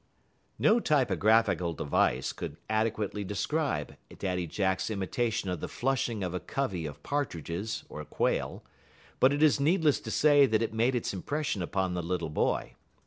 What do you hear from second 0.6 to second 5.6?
typographical device could adequately describe Daddy Jack's imitation of